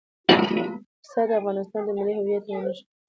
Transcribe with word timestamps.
پسه 1.01 1.21
د 1.29 1.31
افغانستان 1.39 1.81
د 1.85 1.89
ملي 1.97 2.13
هویت 2.17 2.43
یوه 2.47 2.61
نښه 2.65 2.83
ده. 2.85 2.89